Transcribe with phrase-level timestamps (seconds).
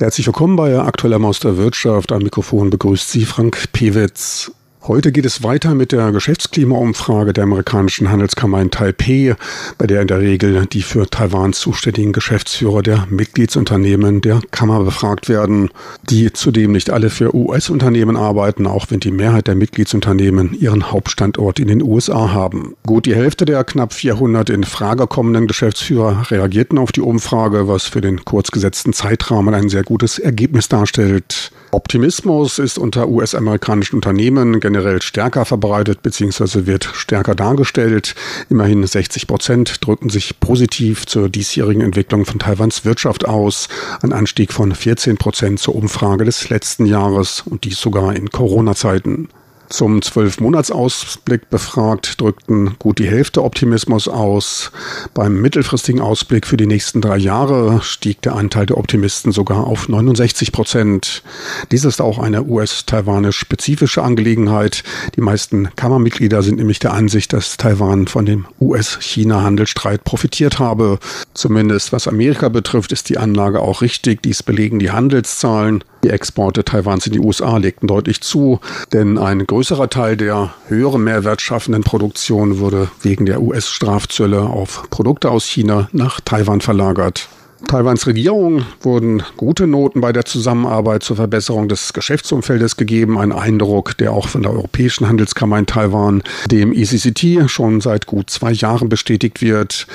[0.00, 2.10] Herzlich willkommen bei Aktueller Maus der Wirtschaft.
[2.10, 4.50] Am Mikrofon begrüßt Sie Frank Pewitz.
[4.84, 9.36] Heute geht es weiter mit der Geschäftsklimaumfrage der amerikanischen Handelskammer in Taipei,
[9.76, 15.28] bei der in der Regel die für Taiwan zuständigen Geschäftsführer der Mitgliedsunternehmen der Kammer befragt
[15.28, 15.68] werden,
[16.08, 21.60] die zudem nicht alle für US-Unternehmen arbeiten, auch wenn die Mehrheit der Mitgliedsunternehmen ihren Hauptstandort
[21.60, 22.74] in den USA haben.
[22.86, 27.84] Gut die Hälfte der knapp 400 in Frage kommenden Geschäftsführer reagierten auf die Umfrage, was
[27.84, 31.52] für den kurz gesetzten Zeitrahmen ein sehr gutes Ergebnis darstellt.
[31.72, 36.66] Optimismus ist unter US-amerikanischen Unternehmen generell stärker verbreitet bzw.
[36.66, 38.14] wird stärker dargestellt.
[38.48, 43.68] Immerhin 60 Prozent drücken sich positiv zur diesjährigen Entwicklung von Taiwans Wirtschaft aus.
[44.02, 49.28] Ein Anstieg von 14 Prozent zur Umfrage des letzten Jahres und dies sogar in Corona-Zeiten.
[49.70, 54.72] Zum Zwölfmonatsausblick befragt drückten gut die Hälfte Optimismus aus.
[55.14, 59.88] Beim mittelfristigen Ausblick für die nächsten drei Jahre stieg der Anteil der Optimisten sogar auf
[59.88, 61.22] 69 Prozent.
[61.70, 64.82] Dies ist auch eine US-Taiwanisch-spezifische Angelegenheit.
[65.14, 70.98] Die meisten Kammermitglieder sind nämlich der Ansicht, dass Taiwan von dem US-China-Handelsstreit profitiert habe.
[71.32, 74.20] Zumindest was Amerika betrifft, ist die Anlage auch richtig.
[74.24, 75.84] Dies belegen die Handelszahlen.
[76.02, 78.60] Die Exporte Taiwans in die USA legten deutlich zu,
[78.92, 85.30] denn ein größerer Teil der höheren Mehrwert schaffenden Produktion wurde wegen der US-Strafzölle auf Produkte
[85.30, 87.28] aus China nach Taiwan verlagert.
[87.66, 93.18] Taiwans Regierung wurden gute Noten bei der Zusammenarbeit zur Verbesserung des Geschäftsumfeldes gegeben.
[93.18, 98.30] Ein Eindruck, der auch von der Europäischen Handelskammer in Taiwan, dem ECCT, schon seit gut
[98.30, 99.86] zwei Jahren bestätigt wird.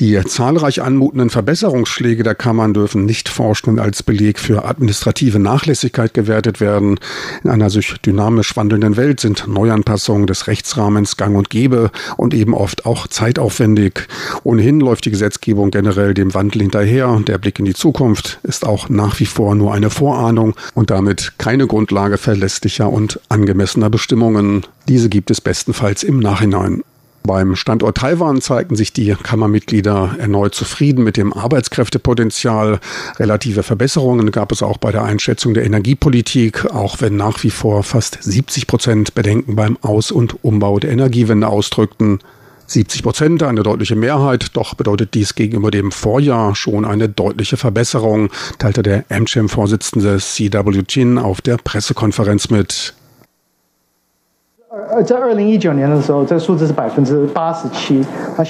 [0.00, 6.60] Die zahlreich anmutenden Verbesserungsschläge der Kammern dürfen nicht Forschenden als Beleg für administrative Nachlässigkeit gewertet
[6.60, 7.00] werden.
[7.42, 12.54] In einer sich dynamisch wandelnden Welt sind Neuanpassungen des Rechtsrahmens gang und gäbe und eben
[12.54, 14.06] oft auch zeitaufwendig.
[14.44, 18.88] Ohnehin läuft die Gesetzgebung generell dem Wandel hinterher der Blick in die Zukunft ist auch
[18.88, 24.66] nach wie vor nur eine Vorahnung und damit keine Grundlage verlässlicher und angemessener Bestimmungen.
[24.88, 26.82] Diese gibt es bestenfalls im Nachhinein.
[27.26, 32.80] Beim Standort Taiwan zeigten sich die Kammermitglieder erneut zufrieden mit dem Arbeitskräftepotenzial.
[33.18, 37.82] Relative Verbesserungen gab es auch bei der Einschätzung der Energiepolitik, auch wenn nach wie vor
[37.82, 42.18] fast 70 Prozent Bedenken beim Aus- und Umbau der Energiewende ausdrückten.
[42.66, 48.30] 70 Prozent, eine deutliche Mehrheit, doch bedeutet dies gegenüber dem Vorjahr schon eine deutliche Verbesserung,
[48.58, 52.94] teilte der AmCham-Vorsitzende CW Jin auf der Pressekonferenz mit.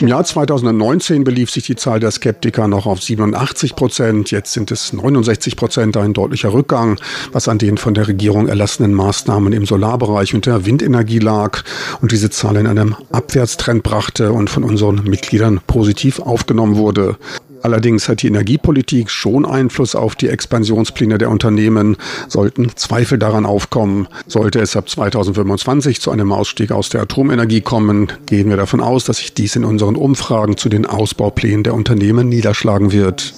[0.00, 4.30] Im Jahr 2019 belief sich die Zahl der Skeptiker noch auf 87 Prozent.
[4.30, 6.98] Jetzt sind es 69 Prozent, ein deutlicher Rückgang,
[7.32, 11.62] was an den von der Regierung erlassenen Maßnahmen im Solarbereich und der Windenergie lag
[12.00, 17.16] und diese Zahl in einem Abwärtstrend brachte und von unseren Mitgliedern positiv aufgenommen wurde.
[17.64, 21.96] Allerdings hat die Energiepolitik schon Einfluss auf die Expansionspläne der Unternehmen.
[22.28, 28.08] Sollten Zweifel daran aufkommen, sollte es ab 2025 zu einem Ausstieg aus der Atomenergie kommen,
[28.26, 32.28] gehen wir davon aus, dass sich dies in unseren Umfragen zu den Ausbauplänen der Unternehmen
[32.28, 33.32] niederschlagen wird.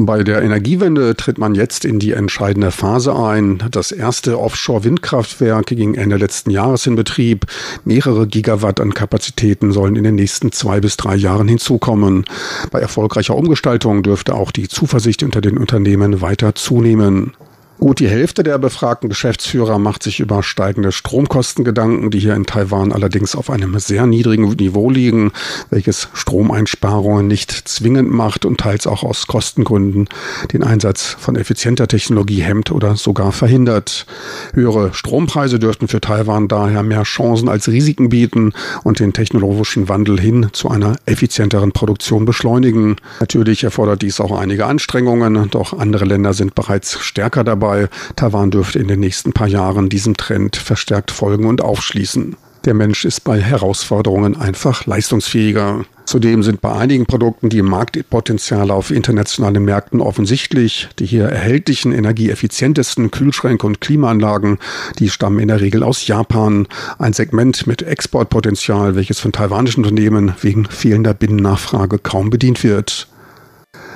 [0.00, 3.64] Bei der Energiewende tritt man jetzt in die entscheidende Phase ein.
[3.72, 7.46] Das erste Offshore-Windkraftwerk ging Ende letzten Jahres in Betrieb.
[7.84, 12.26] Mehrere Gigawatt an Kapazitäten sollen in den nächsten zwei bis drei Jahren hinzukommen.
[12.70, 17.32] Bei erfolgreicher Umgestaltung dürfte auch die Zuversicht unter den Unternehmen weiter zunehmen.
[17.80, 22.44] Gut die Hälfte der befragten Geschäftsführer macht sich über steigende Stromkosten Gedanken, die hier in
[22.44, 25.30] Taiwan allerdings auf einem sehr niedrigen Niveau liegen,
[25.70, 30.08] welches Stromeinsparungen nicht zwingend macht und teils auch aus Kostengründen
[30.52, 34.06] den Einsatz von effizienter Technologie hemmt oder sogar verhindert.
[34.54, 40.18] Höhere Strompreise dürften für Taiwan daher mehr Chancen als Risiken bieten und den technologischen Wandel
[40.18, 42.96] hin zu einer effizienteren Produktion beschleunigen.
[43.20, 47.88] Natürlich erfordert dies auch einige Anstrengungen, doch andere Länder sind bereits stärker dabei dabei.
[48.16, 52.36] Taiwan dürfte in den nächsten paar Jahren diesem Trend verstärkt folgen und aufschließen.
[52.64, 55.84] Der Mensch ist bei Herausforderungen einfach leistungsfähiger.
[56.04, 60.88] Zudem sind bei einigen Produkten die Marktpotenziale auf internationalen Märkten offensichtlich.
[60.98, 64.58] Die hier erhältlichen energieeffizientesten Kühlschränke und Klimaanlagen,
[64.98, 66.66] die stammen in der Regel aus Japan.
[66.98, 73.08] Ein Segment mit Exportpotenzial, welches von taiwanischen Unternehmen wegen fehlender Binnennachfrage kaum bedient wird.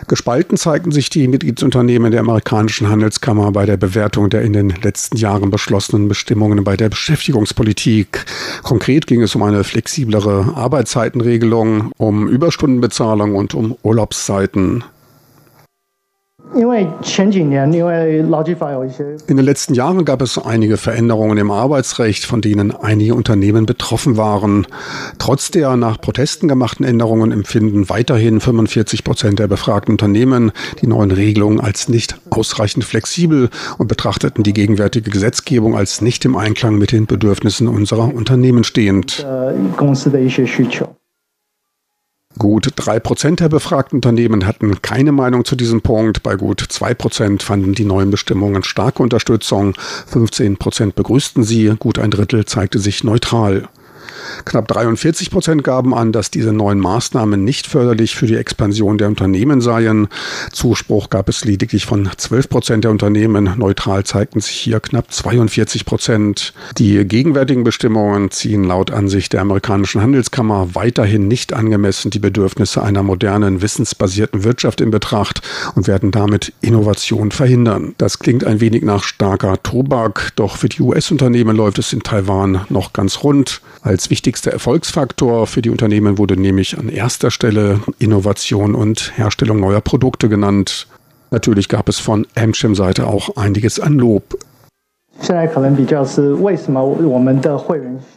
[0.09, 5.17] Gespalten zeigten sich die Mitgliedsunternehmen der amerikanischen Handelskammer bei der Bewertung der in den letzten
[5.17, 8.25] Jahren beschlossenen Bestimmungen bei der Beschäftigungspolitik.
[8.63, 14.85] Konkret ging es um eine flexiblere Arbeitszeitenregelung, um Überstundenbezahlung und um Urlaubszeiten.
[19.27, 24.19] In den letzten Jahren gab es einige Veränderungen im Arbeitsrecht, von denen einige Unternehmen betroffen
[24.19, 24.67] waren.
[25.19, 30.53] Trotz der nach Protesten gemachten Änderungen empfinden weiterhin 45 Prozent der befragten Unternehmen
[30.83, 36.37] die neuen Regelungen als nicht ausreichend flexibel und betrachteten die gegenwärtige Gesetzgebung als nicht im
[36.37, 39.27] Einklang mit den Bedürfnissen unserer Unternehmen stehend.
[42.39, 46.23] Gut drei Prozent der befragten Unternehmen hatten keine Meinung zu diesem Punkt.
[46.23, 49.75] Bei gut zwei Prozent fanden die neuen Bestimmungen starke Unterstützung.
[50.07, 51.75] 15 Prozent begrüßten sie.
[51.79, 53.69] Gut ein Drittel zeigte sich neutral.
[54.45, 59.09] Knapp 43 Prozent gaben an, dass diese neuen Maßnahmen nicht förderlich für die Expansion der
[59.09, 60.09] Unternehmen seien.
[60.53, 63.55] Zuspruch gab es lediglich von 12 Prozent der Unternehmen.
[63.57, 66.53] Neutral zeigten sich hier knapp 42 Prozent.
[66.79, 73.03] Die gegenwärtigen Bestimmungen ziehen laut Ansicht der amerikanischen Handelskammer weiterhin nicht angemessen die Bedürfnisse einer
[73.03, 75.43] modernen, wissensbasierten Wirtschaft in Betracht
[75.75, 77.95] und werden damit Innovation verhindern.
[77.99, 82.65] Das klingt ein wenig nach starker Tobak, doch für die US-Unternehmen läuft es in Taiwan
[82.69, 83.61] noch ganz rund.
[83.83, 89.81] Als wichtigster Erfolgsfaktor für die Unternehmen wurde nämlich an erster Stelle Innovation und Herstellung neuer
[89.81, 90.87] Produkte genannt.
[91.33, 94.39] Natürlich gab es von Amcham-Seite auch einiges an Lob.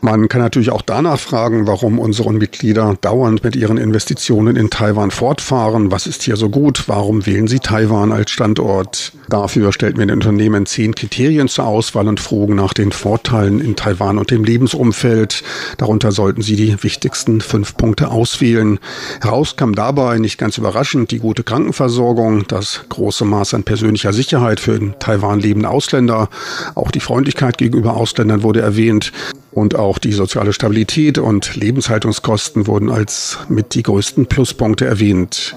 [0.01, 5.09] Man kann natürlich auch danach fragen, warum unsere Mitglieder dauernd mit ihren Investitionen in Taiwan
[5.09, 5.91] fortfahren.
[5.91, 6.83] Was ist hier so gut?
[6.87, 9.11] Warum wählen sie Taiwan als Standort?
[9.29, 13.75] Dafür stellten wir den Unternehmen zehn Kriterien zur Auswahl und frugen nach den Vorteilen in
[13.75, 15.43] Taiwan und dem Lebensumfeld.
[15.77, 18.79] Darunter sollten sie die wichtigsten fünf Punkte auswählen.
[19.21, 24.59] Heraus kam dabei nicht ganz überraschend die gute Krankenversorgung, das große Maß an persönlicher Sicherheit
[24.59, 26.29] für in Taiwan lebende Ausländer,
[26.75, 29.11] auch die Freundlichkeit gegenüber Ausländern wurde erwähnt
[29.51, 35.55] und auch die soziale Stabilität und Lebenshaltungskosten wurden als mit die größten Pluspunkte erwähnt.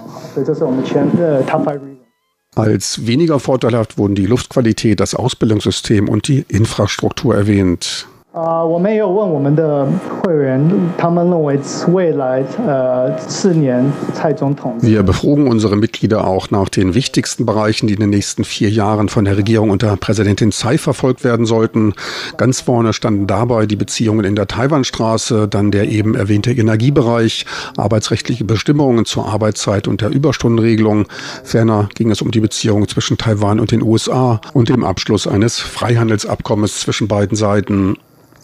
[2.58, 8.08] Als weniger vorteilhaft wurden die Luftqualität, das Ausbildungssystem und die Infrastruktur erwähnt.
[8.33, 9.87] 啊，我们也有问我们的
[10.19, 10.67] 会员，
[10.97, 14.75] 他们认为未来呃四年蔡总统。
[14.81, 19.25] Wir befragen unsere Mitglieder auch nach den wichtigsten Bereichen, die in den nächsten vier Jahren von
[19.25, 21.93] der Regierung unter Präsidentin Tsai verfolgt werden sollten.
[22.35, 27.45] Ganz vorne standen dabei die Beziehungen in der Taiwanstraße, dann der eben erwähnte Energiebereich,
[27.77, 31.05] arbeitsrechtliche Bestimmungen zur Arbeitszeit und der Überstundenregelung.
[31.43, 35.59] Ferner ging es um die Beziehungen zwischen Taiwan und den USA und dem Abschluss eines
[35.59, 37.95] Freihandelsabkommens zwischen beiden Seiten.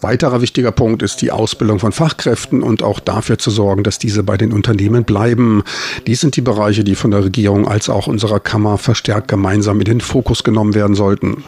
[0.05, 4.21] Weiterer wichtiger Punkt ist die Ausbildung von Fachkräften und auch dafür zu sorgen, dass diese
[4.21, 5.63] bei den Unternehmen bleiben.
[6.05, 9.85] Dies sind die Bereiche, die von der Regierung als auch unserer Kammer verstärkt gemeinsam in
[9.85, 11.43] den Fokus genommen werden sollten.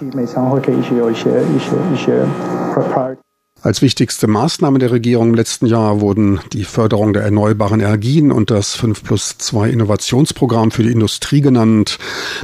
[3.62, 8.52] Als wichtigste Maßnahme der Regierung im letzten Jahr wurden die Förderung der erneuerbaren Energien und
[8.52, 11.98] das 5 plus 2 Innovationsprogramm für die Industrie genannt.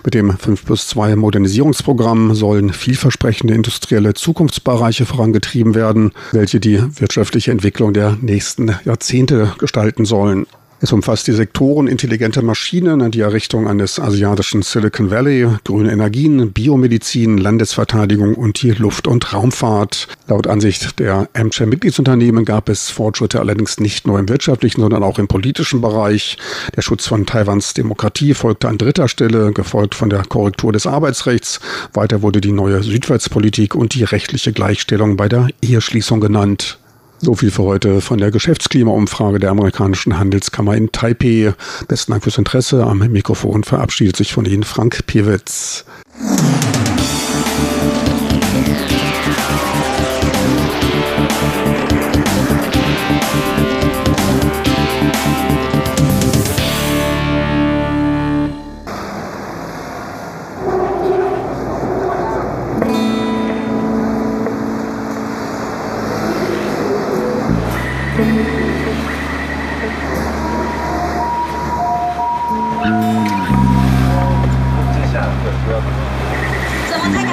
[0.03, 7.51] Mit dem 5 plus 2 Modernisierungsprogramm sollen vielversprechende industrielle Zukunftsbereiche vorangetrieben werden, welche die wirtschaftliche
[7.51, 10.47] Entwicklung der nächsten Jahrzehnte gestalten sollen.
[10.83, 17.37] Es umfasst die Sektoren intelligente Maschinen, die Errichtung eines asiatischen Silicon Valley, grüne Energien, Biomedizin,
[17.37, 20.09] Landesverteidigung und die Luft- und Raumfahrt.
[20.27, 25.29] Laut Ansicht der AmCham-Mitgliedsunternehmen gab es Fortschritte allerdings nicht nur im wirtschaftlichen, sondern auch im
[25.29, 26.37] politischen Bereich.
[26.75, 31.61] Der Schutz von Taiwans Demokratie folgte an dritter Stelle, gefolgt von der Korrektur des Arbeitsrechts.
[31.93, 36.77] Weiter wurde die neue Südwärtspolitik und die rechtliche Gleichstellung bei der Eheschließung genannt.
[37.23, 41.53] So viel für heute von der Geschäftsklimaumfrage der amerikanischen Handelskammer in Taipei.
[41.87, 42.83] Besten Dank fürs Interesse.
[42.83, 45.85] Am Mikrofon verabschiedet sich von Ihnen Frank Piewitz.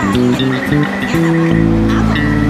[0.02, 2.49] Thank you.